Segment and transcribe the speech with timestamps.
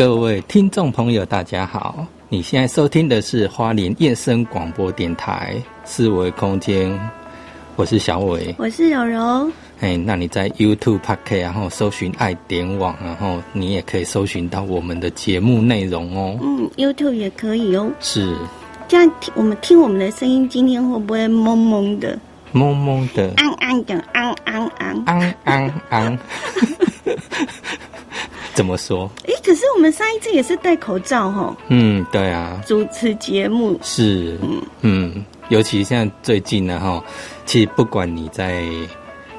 [0.00, 2.06] 嗨，各位听众朋友，大家好！
[2.30, 5.54] 你现在收听的是花莲夜声广播电台
[5.84, 6.98] 四维空间，
[7.76, 9.52] 我是小伟，我是柔柔。
[9.80, 16.38] 哎，那你在 YouTube、p o c a s t 然后搜寻爱点网，然后你也可以搜寻到我们的节目内容哦。
[16.40, 17.92] 嗯，YouTube 也可以哦。
[18.00, 18.34] 是，
[18.88, 22.18] 这样听我们听我们的声音，今天会不会懵懵的？
[22.54, 26.18] 懵懵的，安安的，安安安，安安安。
[28.60, 29.10] 怎么说？
[29.26, 31.56] 哎，可是我们上一次也是戴口罩哈。
[31.68, 32.60] 嗯，对啊。
[32.66, 37.02] 主持节目是，嗯嗯，尤其现在最近呢哈，
[37.46, 38.62] 其实不管你在，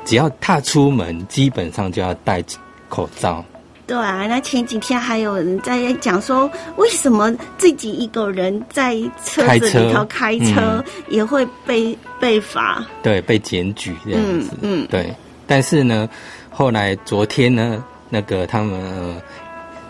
[0.05, 2.43] 只要踏出门，基本上就要戴
[2.89, 3.45] 口罩。
[3.85, 12.83] 对啊，那前几天还有人在讲说，为什么自己一个人在车子里头开车也会被被罚？
[13.03, 14.57] 对，被检举这样子。
[14.63, 15.13] 嗯，对。
[15.45, 16.09] 但是呢，
[16.49, 17.85] 后来昨天呢？
[18.11, 19.19] 那个他们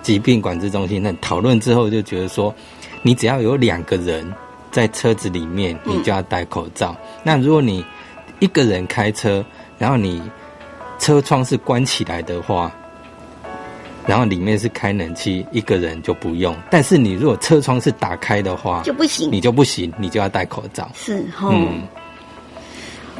[0.02, 2.56] 疾病管制中心那讨论之后，就觉得说，
[3.02, 4.26] 你只要有两个人
[4.72, 6.96] 在车子里面，你就要戴口罩。
[7.24, 7.84] 那如果你
[8.40, 9.44] 一个人开车，
[9.78, 10.22] 然后你
[11.00, 12.72] 车窗是关起来的话，
[14.08, 16.56] 然后里面是开冷气，一个人就不用。
[16.70, 20.90] 但是你如果车窗是打开的话，就不行，你就不行，你就要戴口罩。
[20.94, 21.54] 是哈。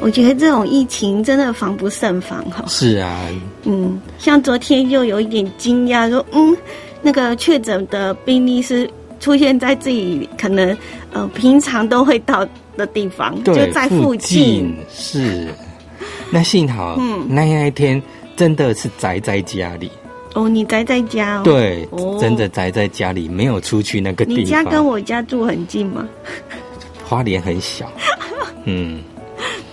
[0.02, 2.64] 我觉得这种疫情真的防不胜防哈。
[2.66, 3.24] 是啊，
[3.62, 6.56] 嗯，像昨天又有一点惊讶，说嗯，
[7.00, 10.76] 那个确诊的病例是出现在自己可能
[11.12, 12.44] 呃平常都会到
[12.76, 14.74] 的地方，就在附近。
[14.90, 15.46] 是，
[16.30, 18.02] 那幸好，嗯，那那一天
[18.34, 19.88] 真的是宅在家里。
[20.34, 21.42] 哦，你宅在家哦？
[21.44, 21.88] 对，
[22.20, 24.44] 真的宅在家里，没有出去那个地方。
[24.44, 26.08] 你家跟我家住很近吗？
[27.04, 27.88] 花莲很小，
[28.64, 29.00] 嗯。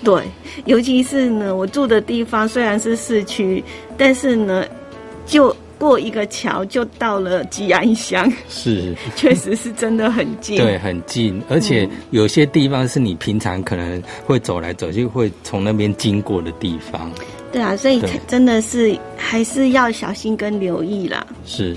[0.04, 0.24] 对，
[0.66, 3.64] 尤其是呢，我住的地方虽然是市区，
[3.98, 4.66] 但是呢，
[5.26, 17.12] 就过一个桥就到了吉安乡，是， 确实是真的很近，对，很近，而且有些地方是你平常可能会走来走去，会从那边经过的地方。
[17.52, 21.26] 对啊，所以真的是还是要小心跟留意啦。
[21.46, 21.76] 是。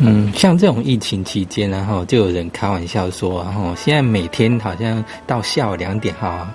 [0.00, 6.48] 嗯，像这种疫情期间，然后就有人开玩笑说，然后现在每天好像到下午两点哈，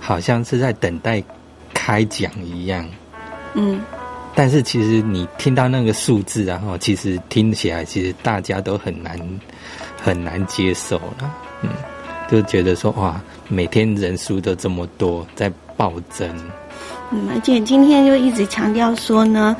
[0.00, 1.22] 好像是在等待
[1.72, 2.84] 开奖一样。
[3.54, 3.80] 嗯，
[4.34, 9.16] 但是其实你听到那个数字，然后其实听起来，其实大家都很难
[10.02, 11.32] 很难接受了。
[11.62, 11.70] 嗯，
[12.28, 16.28] 就觉得说哇，每天人数都这么多，在暴增。
[17.12, 19.56] 嗯，而且今天就一直强调说呢。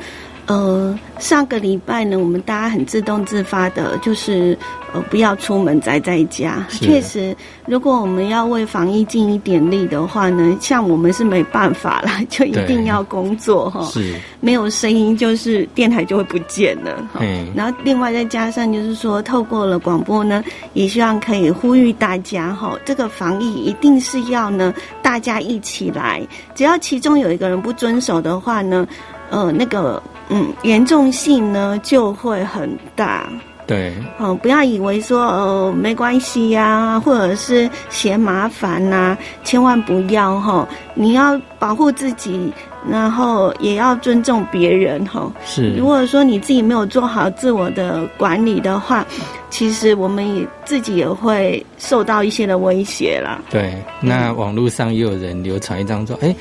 [0.47, 4.57] 呃，上个礼拜呢，我们大家很自动自发的，就是
[4.91, 6.65] 呃不要出门宅在家。
[6.69, 7.33] 确实，
[7.67, 13.85] 如果我们要为防疫尽一点力的话呢，像我们是没办法了， 就一定要工作哈。
[13.91, 17.07] 是，没有声音就是电台就会不见了。
[17.19, 17.47] 嗯。
[17.55, 26.21] 然后另外再加上就是说，透过了广播呢，也希望可以呼吁大家哈，这个防疫一定是要呢大家一起来，
[26.55, 28.85] 只要其中有一个人不遵守的话呢，
[29.29, 30.01] 呃，那个。
[30.31, 33.27] 嗯，严重性呢就会很大。
[33.67, 40.67] 对，哦，不要以为说呃没关系呀，或者是嫌麻烦呐，千万不要哈。
[40.93, 42.51] 你要保护自己，
[42.89, 45.31] 然后也要尊重别人哈。
[45.45, 49.05] 是，如果说你自己没有做好自我的管理的话，
[49.49, 53.39] 其实我们也自己也会受到一些的威胁啦。
[53.49, 56.35] 对，那网络上也有人流传一张说，哎，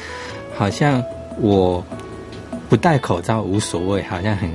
[0.57, 1.01] 好像
[1.41, 1.85] 我。
[2.71, 4.49] 不戴口罩无所谓，好像很，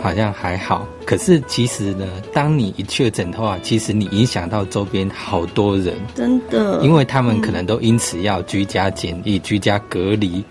[0.00, 0.84] 好像还好。
[1.06, 10.44] 可是其实呢，当你一确诊的话，其实你影响到周边好多人，真的，因为他们可能都因此要居家检疫、居家隔离，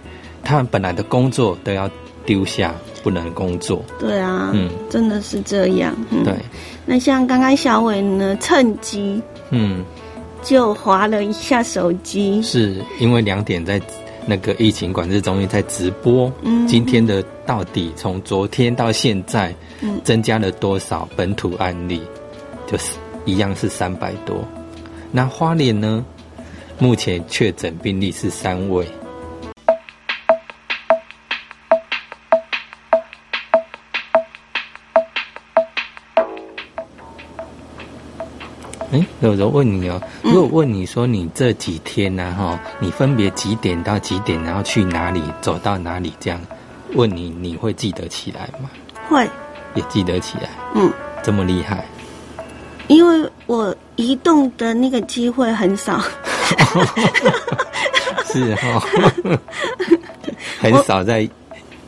[0.43, 1.91] 他们本来的工作都要
[2.25, 2.73] 丢下，
[3.03, 3.83] 不能工作。
[3.99, 5.93] 对啊，嗯，真的是这样。
[6.23, 6.33] 对，
[6.85, 9.83] 那像刚刚小伟呢，趁机，嗯，
[10.41, 13.81] 就划了一下手机，是因为两点在。
[14.25, 16.31] 那个疫情管制中心在直播，
[16.67, 19.53] 今天的到底从昨天到现在，
[20.03, 22.01] 增加了多少本土案例？
[22.65, 22.93] 就是
[23.25, 24.43] 一样是三百多。
[25.11, 26.03] 那花莲呢？
[26.79, 28.85] 目前确诊病例是三位。
[39.23, 46.39] 哎，有人问你哦，如果问你说你这几天呢，哈，你分别几点到几点，然后去哪里，走到哪里，这样
[46.93, 48.69] 问你，你会记得起来吗？
[49.07, 49.25] 会，
[49.75, 50.49] 也记得起来。
[50.75, 50.91] 嗯，
[51.23, 51.85] 这么厉害？
[52.87, 56.01] 因为我移动的那个机会很少。
[58.27, 58.83] 是哈，
[60.59, 61.27] 很少在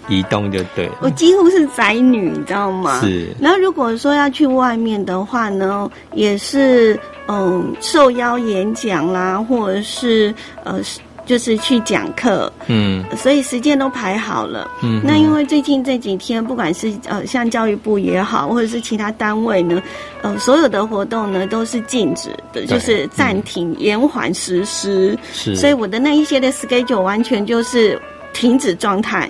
[0.08, 0.90] 移动就对。
[1.02, 3.02] 我几乎是宅女，你知道吗？
[3.02, 3.28] 是。
[3.42, 6.98] 然后如果说要去外面的话呢，也是
[7.28, 10.34] 嗯受邀演讲啦，或者是
[10.64, 10.80] 呃。
[11.28, 19.82] 就是去讲课，嗯，所以时间都排好了，嗯，那因为最近这几天，不管是呃像教育部也好，或者是其他单位呢，
[20.22, 28.00] 呃，所有的活动呢都是禁止的，就是暂停、延缓实施，是，所以我的那一些的 schedule 完全就是
[28.32, 29.28] 停止状态，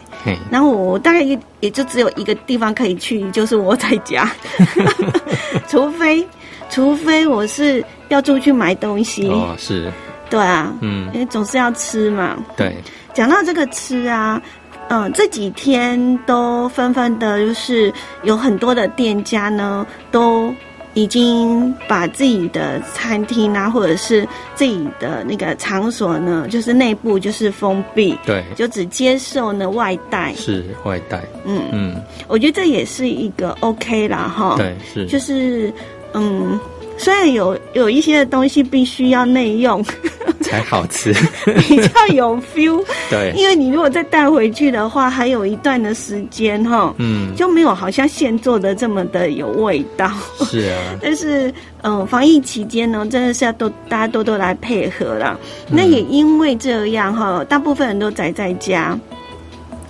[0.51, 4.29] 然后我大概也也就只有一个地方可以去，就是我在家，
[5.69, 6.27] 除非
[6.69, 9.91] 除非我是要出去买东西，哦，是。
[10.27, 12.35] 对啊，嗯，因为总是要吃嘛。
[12.57, 12.75] 对，
[13.13, 14.41] 讲到这个吃啊，
[14.89, 20.51] 嗯，这几天都纷纷的，就是有很多的店家呢，都
[20.95, 31.21] 已经把自己的餐厅啊，或者是自己的那个场所呢，就是内部就是封闭，对，就只接受呢外带，是外带。
[31.45, 31.61] 嗯。
[31.71, 35.71] 嗯，我觉得这也是一个 OK 啦，哈，对，是，就是
[36.15, 36.59] 嗯。
[36.97, 39.83] 虽然有有一些的东西必须要内用
[40.39, 41.13] 才好吃，
[41.67, 42.81] 比较有 feel。
[43.11, 50.09] 对，因为你如果再带回去的话，还有一段的时间哈，嗯，就没有好像现做的这么的有味道。
[50.45, 55.37] 是啊，但是嗯，防疫期间呢，真的是要多大家多多来配合啦。
[55.69, 58.97] 那也因为这样哈，大部分人都宅在家，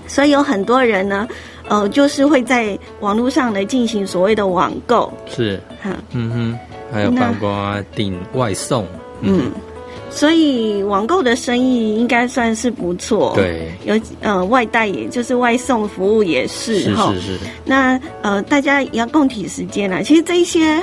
[0.08, 1.28] 所以有很多人呢，
[1.68, 5.12] 呃，就是会在网络上来进行所谓的网购。
[5.28, 5.60] 是，
[6.12, 6.60] 嗯哼。
[6.94, 8.86] 还有包括订外送，
[9.20, 9.52] 嗯，
[10.16, 13.34] 所以网购的生意应该算是不错。
[13.36, 17.14] 对，有呃外带，也就是外送服务也是哈。
[17.16, 17.40] 是是是。
[17.66, 20.02] 那呃，大家也要共体时间啦。
[20.02, 20.82] 其实这一些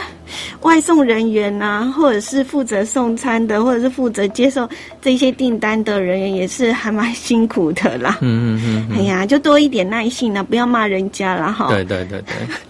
[0.61, 4.69] 外送人员呐，或者是负责送餐的，或者是负责接受
[5.00, 8.19] 这些订单的人员，也是还蛮辛苦的啦。
[8.20, 8.99] 嗯嗯嗯。
[8.99, 11.69] 哎呀，就多一点耐心啦，不要骂人家啦哈。
[11.69, 12.23] 对对对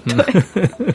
[0.07, 0.15] 对。
[0.15, 0.95] 对。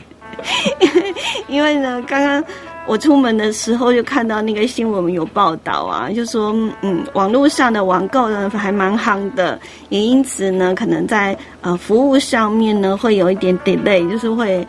[1.46, 2.42] 因为呢，刚刚
[2.88, 14.66] 我出门的时候就看到那个新闻有报道啊，就说，嗯，网络上的网购呢还蛮夯的，也因此呢，可能在呃服务上面呢会有一点 delay，就是会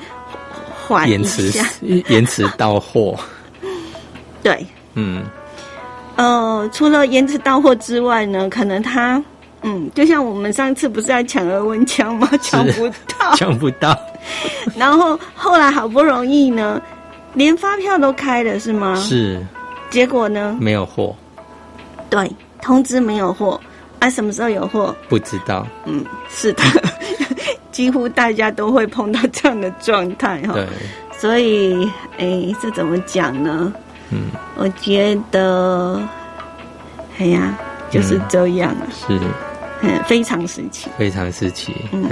[0.85, 1.49] 缓延迟
[2.09, 3.17] 延迟到货。
[4.43, 5.23] 对，嗯，
[6.17, 9.23] 呃，除了延迟到货之外呢，可能他。
[9.61, 12.29] 嗯，就像我们上次不是在抢额温枪吗？
[12.41, 12.87] 抢不
[13.19, 13.93] 到，抢不到。
[14.77, 16.81] 然后后来好不容易呢，
[17.39, 18.93] 连发票都开了，是吗？
[18.97, 19.41] 是。
[19.89, 20.57] 结果呢？
[20.59, 21.15] 没有货。
[22.09, 22.29] 对，
[22.61, 23.57] 通知没有货。
[23.99, 24.93] 啊，什么时候有货？
[25.07, 25.65] 不知道。
[25.85, 26.61] 嗯，是的，
[27.71, 30.53] 几乎大家都会碰到这样的状态哈。
[30.53, 30.67] 对。
[31.17, 33.73] 所以，哎，这怎么讲呢？
[34.11, 34.23] 嗯，
[34.57, 36.01] 我觉得，
[37.19, 37.57] 哎呀，
[37.89, 38.83] 就是这样啊。
[38.91, 39.17] 是。
[39.81, 42.03] 嗯，非常时期，非常时期，嗯。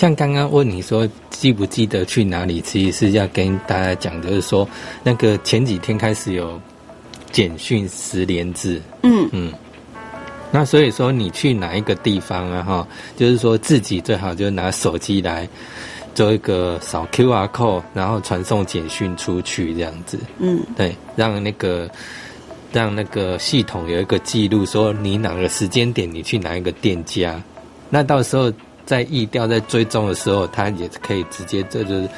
[0.00, 4.66] 像刚刚问你说记不记得去哪里，其实是要跟大家讲，就是说
[5.02, 6.58] 那个前几天开始有
[7.30, 9.52] 简讯十连制，嗯嗯。
[10.50, 12.62] 那所以说你去哪一个地方啊？
[12.62, 15.46] 哈，就是说自己最好就拿手机来。
[16.14, 20.18] 做一个扫 Q R code，然后传送简讯出去，这样子。
[20.38, 21.88] 嗯，对，让那个
[22.72, 27.40] 让那个系统有一个记录，说你哪个时间点你去哪一个店家，
[27.90, 28.52] 那到时候
[28.90, 32.08] 在意调在追踪的时候，他也可以直接这就是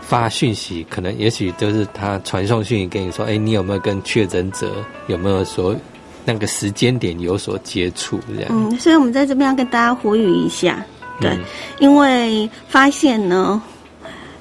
[0.00, 4.72] 发讯息，可能也许就是他传送讯息给你说，哎，你有没有跟确诊者
[5.06, 5.76] 有没有说
[6.24, 8.46] 那个时间点有所接触这样。
[8.50, 10.82] 嗯，所以我们在这边要跟大家呼吁一下。
[11.20, 11.36] 对，
[11.78, 13.62] 因为发现呢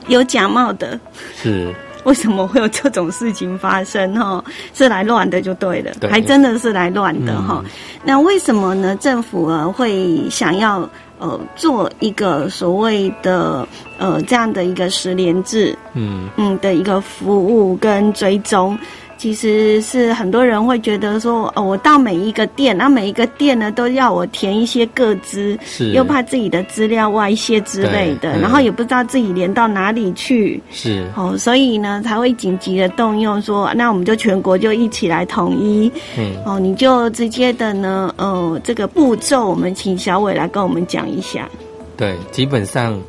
[0.07, 0.97] 有假冒的，
[1.35, 4.15] 是为什么会有这种事情发生？
[4.15, 4.41] 哈，
[4.73, 7.61] 是来乱的就对了，还真的是来乱的哈。
[8.05, 8.95] 那为什么呢？
[8.95, 10.89] 政府啊会想要
[11.21, 13.65] 呃做一个所谓的
[13.97, 18.77] 呃这样的一个十连制，嗯嗯的一个服务跟追踪。
[19.21, 25.55] 其实是很多人会觉得说，哦，我到每一个店，那每一个店呢都要我填一些个资，
[25.93, 31.05] 又怕自己的资料外泄之类的，然后也不知道自己连到哪里去，是。
[31.15, 41.47] 哦，所以呢才会紧急的动用说，那我们就全国就一起来统一，嗯，哦，你就直接的呢，呃，这个步骤我们请小伟来跟我们讲一下。
[41.95, 42.99] 对，基本上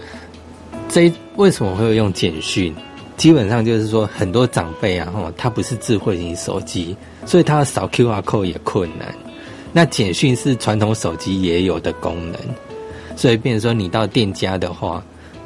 [0.91, 2.75] 这为什么会用简讯？
[3.23, 9.15] 基本上就是说，很多长辈啊，吼，他不是智慧型手机，所以他要扫 Q R code 也困难。
[9.73, 12.41] 那简讯是传统手机也有的功能，
[13.15, 15.01] 所以变成说，你到店家的话，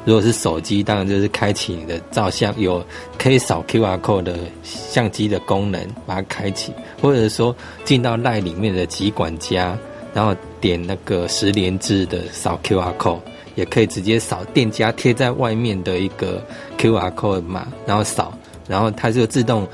[0.05, 2.83] 如果是手机，当然就是开启你的照相，有
[3.15, 7.55] 可以扫 QR code 的相机的功能，把它开启，或者是说
[7.85, 9.77] 进到赖里面的集管家，
[10.15, 13.19] 然后点那个十连制的扫 QR code，
[13.57, 16.41] 也可以直接扫店家贴在外面的一个
[16.77, 18.31] QR code 码，然后扫，
[18.67, 19.67] 然后它就自动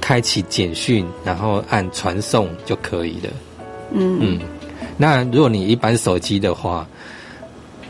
[0.00, 3.30] 开启简讯，然后按传送就可以了。
[3.92, 4.40] 嗯嗯，
[4.96, 6.88] 那如果你一般手机的话，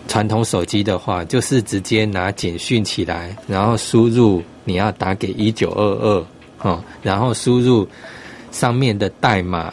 [0.08, 6.24] 传统手机的话，就是直接拿简讯起来，然后输入你要打给一九二二，
[6.68, 7.86] 哦，然后输入
[8.50, 9.72] 上面的代码，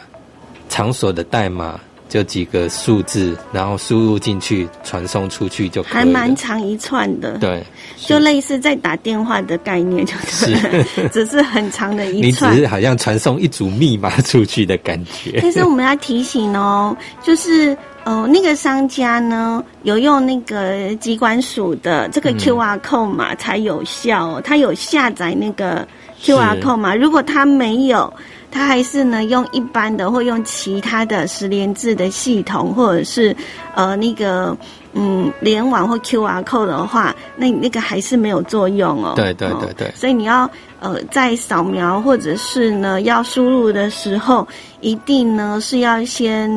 [0.68, 1.80] 场所的代码。
[2.14, 5.92] 就几个数字，然后输入进去，传送出去就可以。
[5.92, 7.60] 还蛮长一串的，对，
[7.96, 10.54] 就类似在打电话的概念，就是
[11.10, 12.52] 只是很长的一串。
[12.52, 15.40] 你只是好像传送一组密码出去的感觉。
[15.42, 25.84] 但是我们要提醒哦，就是呃，那个商家呢有用那个机关署的这个 Q R code 码才有效，他有下载那个
[26.22, 28.14] Q R code 码，如果他没有。
[28.54, 33.36] 他还是呢用一般的或用其他的十连制的系统，或者是
[33.74, 34.56] 呃那个
[34.92, 39.14] 嗯联网或 QR code 的话，那那个还是没有作用哦。
[39.16, 39.92] 对对对对。
[39.96, 44.46] 所以你要呃在扫描或者是呢要输入的时候，
[44.80, 46.48] 一定呢是要先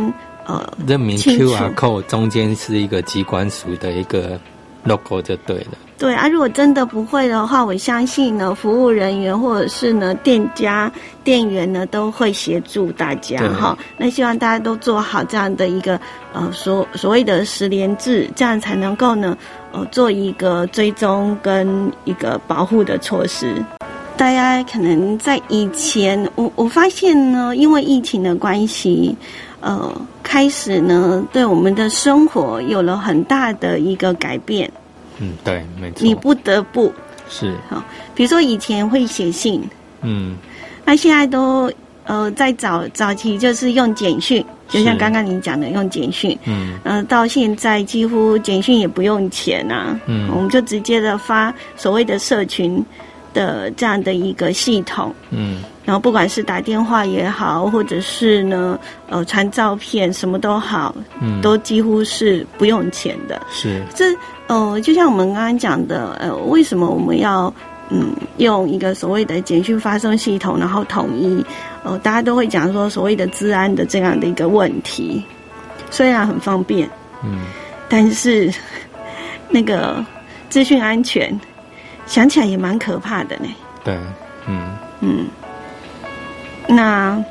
[0.45, 4.39] 呃认明 QR code 中间是一个机关属的一个
[4.83, 5.77] logo 就对了。
[5.97, 10.91] 对啊，如果真的不会的话，我相信呢，服务人员或者是呢，店家
[11.23, 13.75] 店员呢，都会协助大家哈。
[13.97, 15.99] 那希望大家都做好这样的一个
[16.33, 19.35] 呃所所谓的十连制，这样才能够呢
[19.71, 23.55] 呃做一个追踪跟一个保护的措施。
[24.15, 29.15] 大家可能在以前，我我发现呢，因为疫情的关系，
[29.61, 34.71] 呃，开始呢对我们的生活有了很大的一个改变。
[35.19, 36.05] 嗯，对，没错。
[36.05, 36.93] 你不得不。
[37.29, 37.53] 是。
[37.67, 37.83] 好，
[38.15, 39.61] 比如说以前会写信，
[40.01, 40.37] 嗯，
[40.85, 41.69] 那现在都
[42.05, 52.81] 呃在早早期就是用简讯，就像刚刚你讲的用简讯，嗯，呃，到现在几乎简讯也不用钱啊，嗯，我们就直接的发所谓的社群
[53.33, 58.77] 的这样的一个系统，嗯，然后不管是打电话也好，或者是呢
[59.07, 64.05] 呃传照片什么都好，嗯，都几乎是不用钱的，是这。
[64.49, 67.53] 哦，就像我们刚刚讲的，呃，为什么我们要
[67.89, 71.41] 嗯用一个所谓的简讯发送系统，然后统一？
[71.83, 75.23] 哦，大家都会讲说所谓的治安的这样的一个问题，
[75.89, 76.89] 虽然很方便，
[77.23, 77.45] 嗯，
[77.87, 78.53] 但是
[79.47, 80.05] 那个
[80.49, 81.37] 资讯安全
[82.05, 83.47] 想起来也蛮可怕的呢。
[83.85, 83.97] 对，
[84.47, 85.27] 嗯嗯，
[86.67, 87.23] 那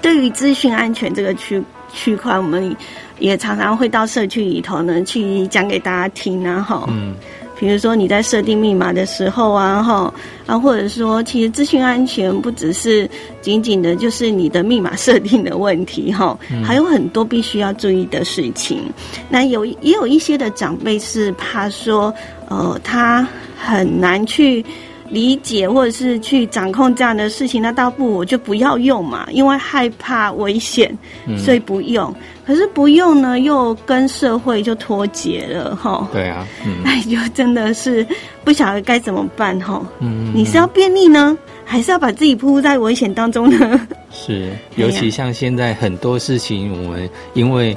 [0.00, 1.62] 对于资讯安全这个区
[1.92, 2.74] 区块，我们。
[3.18, 6.84] 也常常会到社区里头呢，去讲给大家听啊，哈。
[6.88, 7.14] 嗯。
[7.56, 10.12] 比如说你在设定密码的时候啊，哈
[10.44, 13.08] 啊，或者说其实资讯安全不只是
[13.40, 18.82] 仅仅的就是你的密码设定的问题，哈，还有很多必须要注意的事情。
[19.28, 22.12] 那有也有一些的长辈是怕说，
[22.48, 23.24] 呃，他
[23.56, 24.64] 很难去。
[25.12, 30.90] 理解或者是去掌控这样的事情，那倒不我就不要用嘛，因为害怕危险，
[31.36, 32.12] 所以不用。
[32.46, 36.08] 可是不用呢，又跟社会就脱节了，哈。
[36.12, 36.46] 对啊，
[36.82, 38.04] 那就真的是
[38.42, 39.80] 不晓得该怎么办，哈。
[40.00, 43.86] 嗯，你是要便利呢，还是要把自己扑在危险当中呢？
[44.10, 47.76] 是， 尤其像现在很多事情，我们因为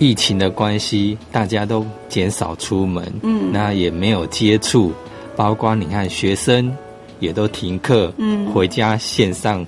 [0.00, 4.92] 疫情的关系，大家都减少出门，嗯，那也没有接触。
[5.36, 6.74] 包括你看，学生
[7.20, 9.64] 也都停课，嗯，回家线上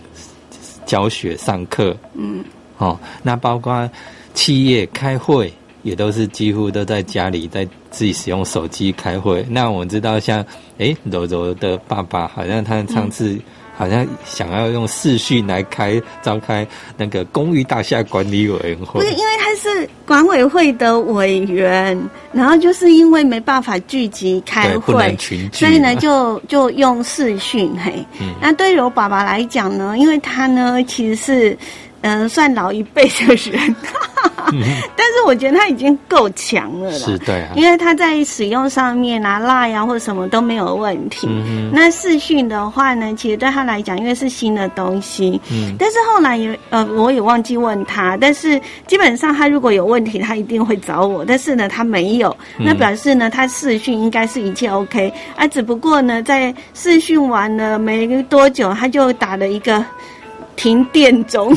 [0.85, 2.45] 教学上课，嗯，
[2.79, 3.89] 哦，那包括
[4.35, 9.45] 企业开会也都是几乎都在家里在自己使用手机开会。
[9.49, 10.45] 那我知道，像
[10.79, 13.39] 哎柔柔的爸爸，好像他上次。
[13.79, 21.99] 好像想要用视讯来开召开那个公寓大厦管理委员会，不是因为他是管委会的委员，
[22.33, 25.17] 然后就是因为没办法聚集开会，
[25.53, 28.05] 所以呢就就用视讯嘿。
[28.41, 31.59] 那对柔爸爸来讲呢，因为他呢其实是。
[32.03, 33.75] 嗯，算老一辈的人，
[34.97, 36.97] 但是我觉得他已经够强了啦。
[36.99, 41.29] 是对啊，因为他在使用上面啊，拉呀或者什么都没有问题。
[41.73, 45.41] 那视讯的话呢，其实对他来讲，因为是新的东西。
[45.51, 45.75] 嗯。
[45.79, 48.17] 但是后来也呃，我也忘记问他。
[48.17, 51.25] 但是基本上他如果有问题，他一定会找我。
[51.25, 55.47] 但是呢，他没有，那表示呢，他视讯应该是一切 OK 啊。
[55.47, 59.85] 只不过呢，在视讯完了没多久，他就打了一个。
[60.57, 61.55] 停电中，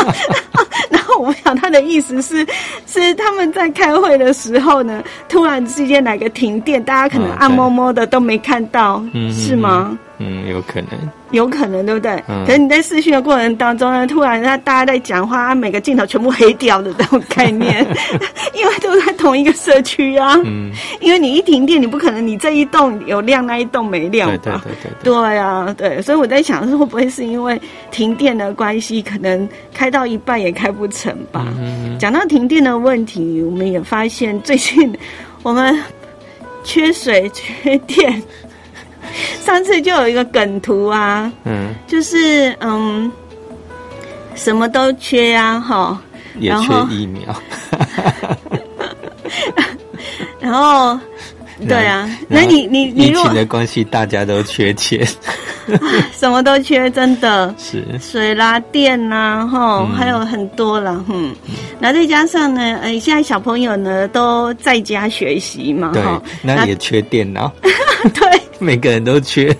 [1.18, 2.46] 我不晓得他的意思是，
[2.86, 9.02] 是他们在开会的时候呢，突然之间来个停电，大家可能暗摸摸的都没看到，
[9.32, 9.90] 是吗？
[9.90, 9.98] 嗯，
[10.48, 10.90] 有可能，
[11.32, 12.22] 有可能，对不对？
[12.46, 17.84] 可是你在试训的过程当中呢，突然他大家在讲话，每个镜头全部黑掉的这种概念，
[18.54, 20.40] 因为都在同一个社区啊。
[20.44, 24.38] 嗯，因为你一停电，你不可能你这一栋有亮，那一栋没亮吧？
[24.44, 25.12] 对对对对。
[25.12, 31.46] 对啊，对，所以我在想，会不会是因为停电的关系，可能开到一半也开不成吧？
[31.58, 34.92] 嗯讲到停电的问题，我们也发现最近
[35.42, 35.76] 我们
[36.62, 38.22] 缺水、缺电。
[39.44, 43.10] 上次就有一个梗图啊，嗯，就是嗯，
[44.34, 45.98] 什么都缺啊，哈，
[46.38, 47.34] 也缺疫苗，
[50.40, 50.98] 然后，
[51.68, 55.06] 对啊，那你你你，疫情的关系，大家都缺钱，
[56.16, 57.54] 什么都缺，真的。
[57.58, 57.84] 是。
[58.00, 61.34] 水啦、电啦，哈，还有很多啦，嗯，
[61.78, 67.52] 那再加上呢，呃，现在小朋友呢都在家学习嘛，哈，那也缺电脑，
[68.14, 68.40] 对。
[68.60, 69.54] 每个人都缺，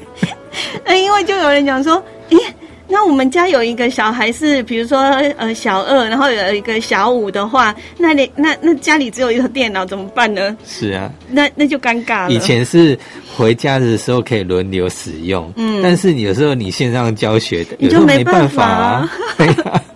[0.86, 2.38] 那因为就有人讲说，咦，
[2.86, 4.98] 那我们家有一个小孩是，比如说
[5.36, 10.56] 呃小二，然后有一个小五的话，那你那那家里只有一个电脑怎么办呢？
[10.66, 12.30] 是啊，那那就尴尬了。
[12.30, 12.98] 以前是
[13.36, 19.10] 回家的时候可以轮流使用，嗯，但是有时候你线上教学的，你就没办法啊。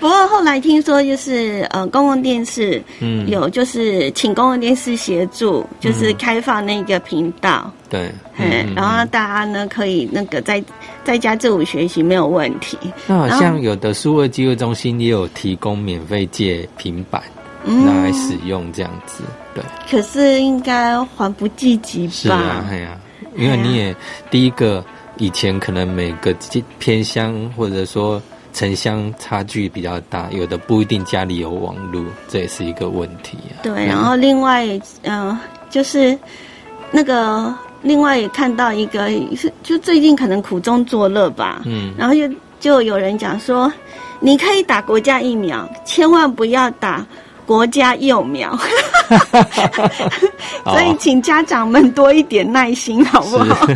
[0.00, 2.80] 不过后来听说，就是呃，公共电视
[3.26, 7.68] 有就是请公共电视协助，就是开放那个频道。
[7.90, 8.12] 对，
[8.76, 10.62] 然后大家呢可以那个在
[11.04, 12.78] 在家自主学习没有问题。
[13.08, 17.20] 那好像有的数位机会中心也有提供免费借平板
[17.64, 19.24] 拿来使用这样子。
[19.52, 22.12] 对，可是应该还不积极吧？
[22.12, 22.96] 是啊，哎呀，
[23.36, 23.96] 因为你也
[24.30, 24.84] 第一个
[25.16, 26.32] 以前可能每个
[26.78, 28.22] 偏乡或者说。
[28.52, 33.62] 城乡差距比较大，有的不一定家里有网络，这也是一个问题啊。
[33.62, 34.66] 对，然后另外，
[35.02, 35.38] 嗯，
[35.70, 36.18] 就是
[36.90, 41.62] 那个另外也看到一个，是就最近可能苦中作乐吧。
[41.66, 43.72] 嗯，然后就就有人讲说，
[44.20, 47.06] 你可以打国家疫苗，千万不要打。
[47.48, 48.54] 国家幼苗，
[50.64, 53.66] 所以请家长们多一点耐心，好不好？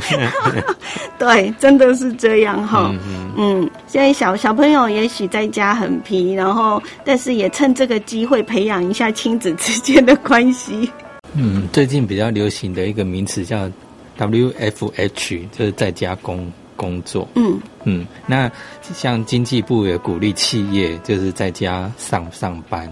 [1.19, 2.95] 对，真的是这样哈。
[3.35, 10.93] 嗯，现在小小朋友也许在家很皮，然后但是也趁这个机会培养一下亲子之间的关系。
[11.33, 13.71] 嗯，最近比较流行的一个名词叫
[14.19, 17.27] WFH，就是在家工工作。
[17.37, 18.53] 嗯嗯，那
[18.93, 22.87] 像经济部也鼓励企业就是在家上上班。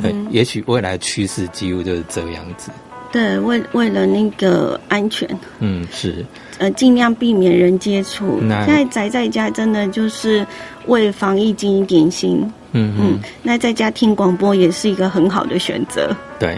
[0.00, 2.70] 对，也许未来趋势几乎就是这样子。
[3.12, 6.24] 对，为为了那个安全，嗯，是，
[6.58, 8.38] 呃，尽量避免人接触。
[8.40, 10.46] 现在宅在家，真的就是
[10.86, 12.48] 为防疫尽一点心。
[12.72, 16.14] 嗯嗯，那在家听广播也是一个很好的选择。
[16.38, 16.56] 对，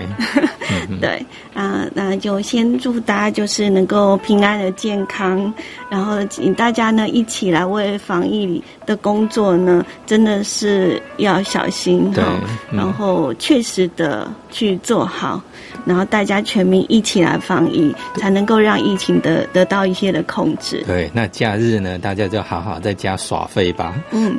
[1.00, 5.52] 对啊，那就先祝大家就是能够平安的健康，
[5.90, 12.38] 然后请大家呢一起来为防疫的工作呢，真的是要小心哈，
[12.70, 15.42] 然后确实的去做好，
[15.84, 20.84] 然后大家全民一起来防疫，才能够让疫情的得到一些的控制。
[20.86, 23.94] 对，那假日呢，大家就好好在家耍废吧。
[24.12, 24.36] 嗯。